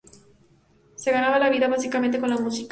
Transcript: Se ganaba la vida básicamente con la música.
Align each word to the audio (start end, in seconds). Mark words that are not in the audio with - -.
Se 0.95 1.11
ganaba 1.11 1.37
la 1.37 1.51
vida 1.51 1.67
básicamente 1.67 2.19
con 2.19 2.31
la 2.31 2.37
música. 2.39 2.69